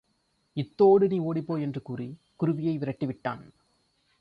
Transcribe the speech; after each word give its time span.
இத்தோடு 0.57 1.07
நீ 1.07 1.19
ஒடிப்போ 1.19 1.61
என்று 1.61 1.81
கூறி, 1.81 2.07
குருவியை 2.39 2.75
விரட்டிவிட்டான். 2.77 3.43